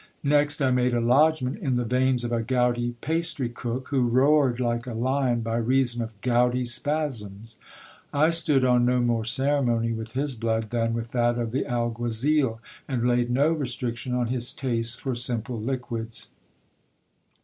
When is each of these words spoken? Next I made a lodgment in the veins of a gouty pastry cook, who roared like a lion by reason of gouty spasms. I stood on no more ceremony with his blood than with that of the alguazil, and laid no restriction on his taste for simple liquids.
Next 0.23 0.61
I 0.63 0.71
made 0.71 0.95
a 0.95 0.99
lodgment 0.99 1.59
in 1.59 1.75
the 1.75 1.85
veins 1.85 2.23
of 2.23 2.31
a 2.31 2.41
gouty 2.41 2.95
pastry 3.01 3.49
cook, 3.49 3.89
who 3.89 4.01
roared 4.07 4.59
like 4.59 4.87
a 4.87 4.95
lion 4.95 5.41
by 5.41 5.57
reason 5.57 6.01
of 6.01 6.19
gouty 6.21 6.65
spasms. 6.65 7.57
I 8.11 8.31
stood 8.31 8.65
on 8.65 8.83
no 8.83 8.99
more 9.01 9.25
ceremony 9.25 9.93
with 9.93 10.13
his 10.13 10.33
blood 10.33 10.71
than 10.71 10.95
with 10.95 11.11
that 11.11 11.37
of 11.37 11.51
the 11.51 11.65
alguazil, 11.67 12.59
and 12.87 13.07
laid 13.07 13.29
no 13.29 13.51
restriction 13.53 14.15
on 14.15 14.29
his 14.29 14.51
taste 14.51 14.99
for 14.99 15.13
simple 15.13 15.59
liquids. 15.61 16.29